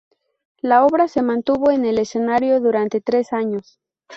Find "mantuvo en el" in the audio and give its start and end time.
1.21-1.99